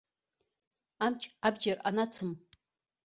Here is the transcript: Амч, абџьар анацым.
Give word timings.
Амч, 1.05 1.21
абџьар 1.47 1.77
анацым. 1.87 2.31